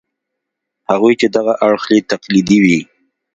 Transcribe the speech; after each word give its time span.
هغوی 0.89 1.13
چې 1.19 1.27
دغه 1.35 1.53
اړخ 1.67 1.83
یې 1.93 1.99
تقلیدي 2.11 2.57
وي. 2.63 2.79